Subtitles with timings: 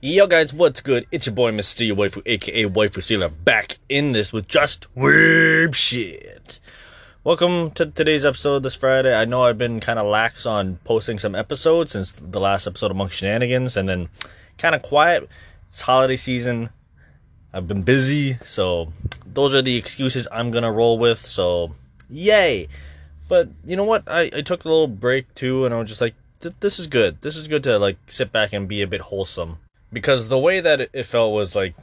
[0.00, 1.08] Yo guys, what's good?
[1.10, 1.84] It's your boy Mr.
[1.84, 6.60] Your Waifu, aka Waifu Stealer, back in this with just weird shit.
[7.24, 9.12] Welcome to today's episode this Friday.
[9.12, 12.92] I know I've been kind of lax on posting some episodes since the last episode
[12.92, 14.08] of Monk Shenanigans, and then
[14.56, 15.28] kind of quiet.
[15.68, 16.70] It's holiday season.
[17.52, 18.92] I've been busy, so
[19.26, 21.26] those are the excuses I'm gonna roll with.
[21.26, 21.74] So,
[22.08, 22.68] yay!
[23.26, 24.04] But you know what?
[24.06, 26.14] I, I took a little break too, and I was just like,
[26.60, 27.20] this is good.
[27.22, 29.58] This is good to like sit back and be a bit wholesome
[29.92, 31.74] because the way that it felt was like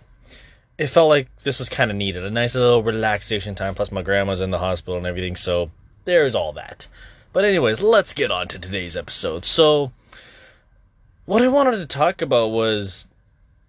[0.77, 4.01] it felt like this was kind of needed a nice little relaxation time plus my
[4.01, 5.71] grandma's in the hospital and everything so
[6.05, 6.87] there's all that.
[7.33, 9.45] But anyways let's get on to today's episode.
[9.45, 9.91] So
[11.25, 13.07] what i wanted to talk about was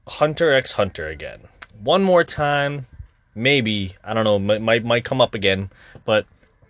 [0.06, 1.40] hunter x hunter again.
[1.80, 2.86] One more time
[3.34, 5.68] maybe i don't know might, might, come up again
[6.06, 6.24] but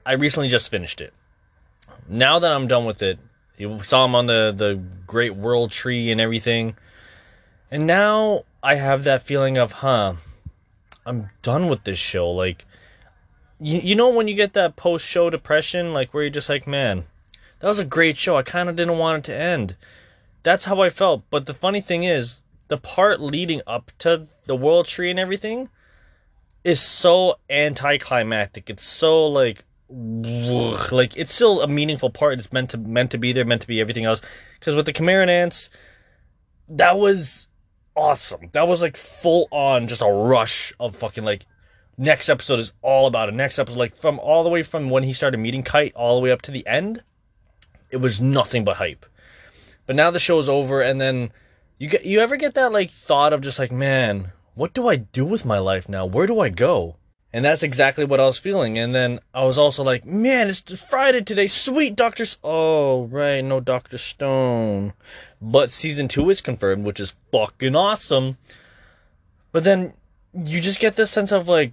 [0.04, 1.12] i recently just finished it.
[2.08, 3.18] Now that i'm done with it
[3.58, 6.76] you saw him on the the great world tree and everything
[7.70, 10.14] and now I have that feeling of, huh,
[11.04, 12.30] I'm done with this show.
[12.30, 12.64] Like,
[13.60, 16.66] you, you know, when you get that post show depression, like, where you're just like,
[16.66, 17.04] man,
[17.60, 18.36] that was a great show.
[18.36, 19.76] I kind of didn't want it to end.
[20.42, 21.24] That's how I felt.
[21.30, 25.68] But the funny thing is, the part leading up to the world tree and everything
[26.64, 28.68] is so anticlimactic.
[28.68, 32.38] It's so like like it's still a meaningful part.
[32.38, 34.20] It's meant to meant to be there, meant to be everything else.
[34.58, 35.70] Because with the Chimera ants,
[36.68, 37.46] that was
[37.96, 38.50] awesome.
[38.52, 41.46] That was like full on just a rush of fucking like
[41.98, 43.34] next episode is all about it.
[43.34, 46.22] Next episode like from all the way from when he started meeting Kite all the
[46.22, 47.02] way up to the end,
[47.90, 49.06] it was nothing but hype.
[49.86, 51.32] But now the show's over and then
[51.78, 54.96] you get you ever get that like thought of just like, man, what do I
[54.96, 56.06] do with my life now?
[56.06, 56.96] Where do I go?
[57.32, 58.78] And that's exactly what I was feeling.
[58.78, 61.46] And then I was also like, man, it's Friday today.
[61.46, 62.22] Sweet, Dr.
[62.22, 63.98] S- oh, right, no Dr.
[63.98, 64.92] Stone.
[65.42, 68.38] But season two is confirmed, which is fucking awesome.
[69.52, 69.92] But then
[70.32, 71.72] you just get this sense of like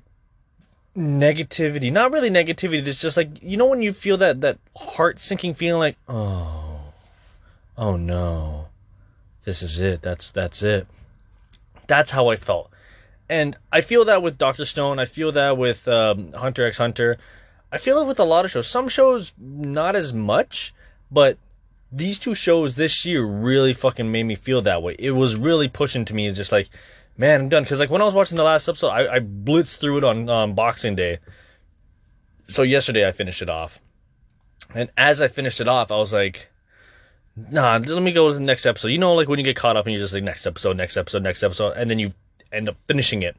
[0.98, 1.92] negativity.
[1.92, 2.86] Not really negativity.
[2.86, 6.80] It's just like, you know, when you feel that, that heart sinking feeling like, oh,
[7.78, 8.68] oh no,
[9.44, 10.02] this is it.
[10.02, 10.88] That's, that's it.
[11.88, 12.73] That's how I felt
[13.34, 15.00] and I feel that with Doctor Stone.
[15.00, 17.18] I feel that with um, Hunter x Hunter.
[17.72, 18.68] I feel it with a lot of shows.
[18.68, 20.72] Some shows not as much,
[21.10, 21.40] but
[21.92, 24.96] these two shows this year really fucking made me feel that way.
[25.00, 26.70] It was really pushing to me, just like,
[27.18, 27.64] man, I'm done.
[27.64, 30.30] Because like when I was watching the last episode, I, I blitzed through it on
[30.30, 31.18] um, Boxing Day.
[32.46, 33.82] So yesterday I finished it off,
[34.76, 36.52] and as I finished it off, I was like,
[37.36, 38.90] nah, let me go to the next episode.
[38.90, 40.98] You know, like when you get caught up and you're just like next episode, next
[40.98, 42.14] episode, next episode, and then you
[42.54, 43.36] end up finishing it.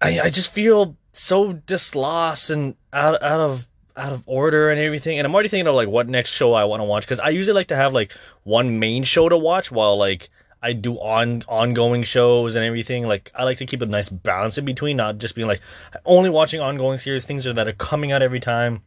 [0.00, 5.18] I I just feel so dislost and out out of out of order and everything.
[5.18, 7.28] And I'm already thinking of like what next show I want to watch because I
[7.28, 8.12] usually like to have like
[8.42, 10.30] one main show to watch while like
[10.62, 13.06] I do on ongoing shows and everything.
[13.06, 15.60] Like I like to keep a nice balance in between, not just being like
[16.04, 18.82] only watching ongoing series, things that are coming out every time.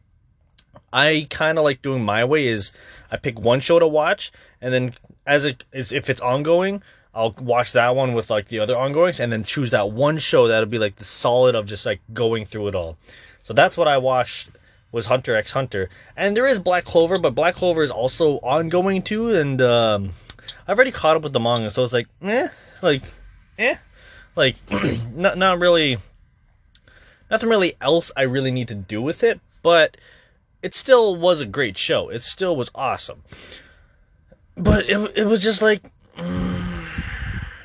[0.92, 2.72] I kind of like doing my way is
[3.10, 4.94] I pick one show to watch and then
[5.26, 6.82] as it is if it's ongoing,
[7.18, 10.46] I'll watch that one with like the other ongoings and then choose that one show
[10.46, 12.96] that'll be like the solid of just like going through it all.
[13.42, 14.50] So that's what I watched
[14.92, 15.90] was Hunter x Hunter.
[16.16, 20.12] And there is Black Clover, but Black Clover is also ongoing too and um,
[20.68, 22.48] I've already caught up with the manga, so it's like, eh,
[22.82, 23.02] like
[23.58, 23.74] eh.
[24.36, 24.54] Like
[25.12, 25.98] not not really
[27.28, 29.96] nothing really else I really need to do with it, but
[30.62, 32.10] it still was a great show.
[32.10, 33.24] It still was awesome.
[34.56, 35.82] But it it was just like
[36.16, 36.47] mm,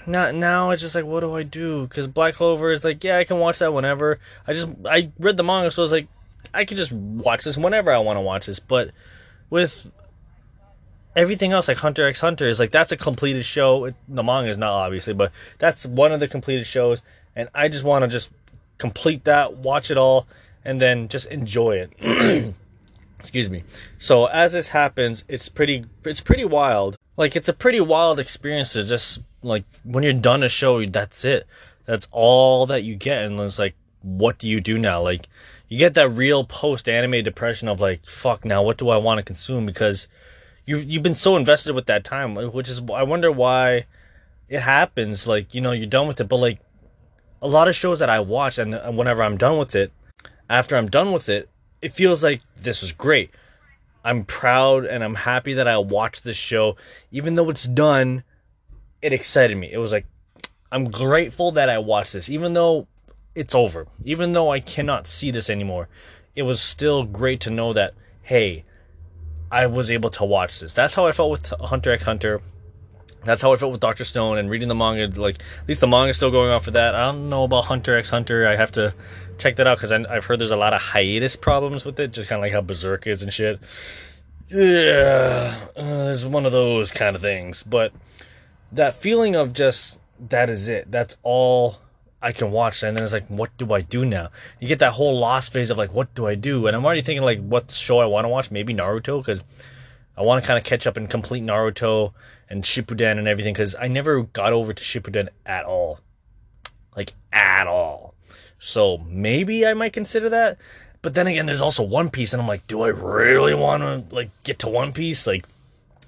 [0.06, 1.88] not now it's just like what do I do?
[1.88, 4.20] Because Black Clover is like yeah I can watch that whenever.
[4.48, 6.08] I just I read the manga so I was like
[6.54, 8.60] I could just watch this whenever I want to watch this.
[8.60, 8.92] But
[9.50, 9.90] with
[11.16, 13.86] everything else like Hunter x Hunter is like that's a completed show.
[13.86, 17.02] It, the manga is not obviously, but that's one of the completed shows,
[17.36, 18.32] and I just want to just
[18.78, 20.28] complete that, watch it all,
[20.66, 22.56] and then just enjoy it.
[23.20, 23.64] Excuse me.
[23.98, 26.98] So as this happens, it's pretty it's pretty wild.
[27.16, 31.26] Like it's a pretty wild experience to just like when you're done a show, that's
[31.26, 31.46] it.
[31.86, 35.02] That's all that you get, and it's like, what do you do now?
[35.02, 35.28] Like,
[35.68, 39.18] you get that real post anime depression of like, fuck, now what do I want
[39.18, 39.66] to consume?
[39.66, 40.08] Because
[40.66, 43.86] you you've been so invested with that time, which is I wonder why
[44.50, 45.28] it happens.
[45.28, 46.60] Like, you know, you're done with it, but like
[47.42, 49.92] a lot of shows that I watch, and whenever I'm done with it,
[50.50, 51.50] after I'm done with it,
[51.82, 53.32] it feels like this is great.
[54.04, 56.76] I'm proud and I'm happy that I watched this show,
[57.12, 58.24] even though it's done
[59.04, 59.70] it excited me.
[59.72, 60.08] It was like,
[60.72, 62.88] I'm grateful that I watched this, even though
[63.36, 65.90] it's over, even though I cannot see this anymore.
[66.36, 68.64] It was still great to know that, hey,
[69.52, 70.74] I was able to watch this.
[70.74, 72.42] That's how I felt with Hunter x Hunter.
[73.26, 75.08] That's how I felt with Doctor Stone and reading the manga.
[75.20, 76.96] Like at least the manga's still going on for that.
[76.96, 78.48] I don't know about Hunter x Hunter.
[78.48, 78.94] I have to
[79.38, 82.30] check that out because I've heard there's a lot of hiatus problems with it, just
[82.30, 83.60] kind of like how Berserk is and shit.
[84.50, 87.64] Yeah, uh, it's one of those kind of things.
[87.64, 87.94] But
[88.72, 90.00] that feeling of just
[90.30, 90.92] that is it.
[90.92, 91.78] That's all
[92.22, 92.84] I can watch.
[92.84, 94.30] And then it's like, what do I do now?
[94.60, 96.68] You get that whole lost phase of like, what do I do?
[96.68, 98.52] And I'm already thinking like, what show I want to watch?
[98.52, 99.44] Maybe Naruto because
[100.18, 102.14] I want to kind of catch up and complete Naruto
[102.50, 106.00] and Shippuden and everything because I never got over to Shippuden at all.
[106.96, 108.14] Like, at all.
[108.60, 110.58] So maybe I might consider that.
[111.02, 114.16] But then again, there's also One Piece, and I'm like, do I really want to
[114.16, 115.28] like get to One Piece?
[115.28, 115.46] Like,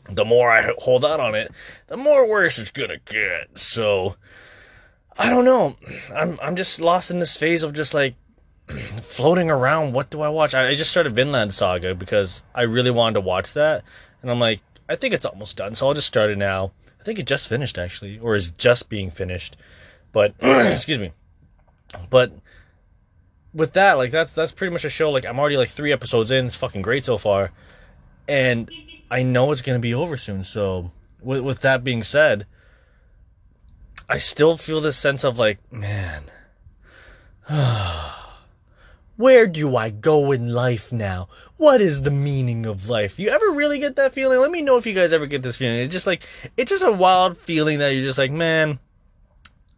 [0.09, 1.51] the more I hold out on it,
[1.87, 3.59] the more worse it's gonna get.
[3.59, 4.15] So,
[5.17, 5.75] I don't know.
[6.15, 8.15] I'm I'm just lost in this phase of just like
[8.67, 9.93] floating around.
[9.93, 10.53] What do I watch?
[10.53, 13.83] I, I just started Vinland Saga because I really wanted to watch that,
[14.21, 16.71] and I'm like, I think it's almost done, so I'll just start it now.
[16.99, 19.57] I think it just finished actually, or is just being finished.
[20.11, 21.11] But excuse me.
[22.09, 22.33] But
[23.53, 25.11] with that, like that's that's pretty much a show.
[25.11, 26.45] Like I'm already like three episodes in.
[26.45, 27.51] It's fucking great so far,
[28.27, 28.69] and
[29.09, 30.43] I know it's gonna be over soon.
[30.43, 30.91] So
[31.21, 32.45] with with that being said,
[34.09, 36.23] I still feel this sense of like, man,
[39.17, 41.29] where do I go in life now?
[41.57, 43.17] What is the meaning of life?
[43.17, 44.39] You ever really get that feeling?
[44.39, 45.79] Let me know if you guys ever get this feeling.
[45.79, 46.27] It's just like
[46.57, 48.79] it's just a wild feeling that you're just like, man,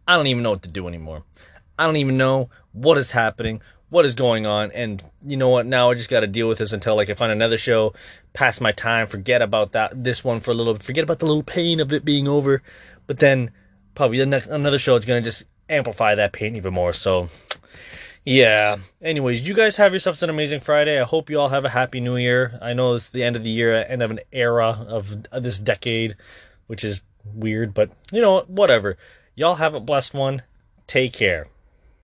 [0.06, 1.24] I don't even know what to do anymore.
[1.78, 5.66] I don't even know what is happening, what is going on, and you know what?
[5.66, 7.94] Now I just got to deal with this until like I find another show,
[8.32, 11.44] pass my time, forget about that this one for a little, forget about the little
[11.44, 12.62] pain of it being over,
[13.06, 13.52] but then
[13.94, 16.92] probably another show is gonna just amplify that pain even more.
[16.92, 17.28] So
[18.28, 18.76] yeah.
[19.00, 21.00] Anyways, you guys have yourselves an amazing Friday.
[21.00, 22.58] I hope you all have a happy new year.
[22.60, 26.16] I know it's the end of the year, end of an era of this decade,
[26.66, 27.00] which is
[27.34, 28.98] weird, but you know, whatever.
[29.34, 30.42] Y'all have a blessed one.
[30.86, 31.48] Take care.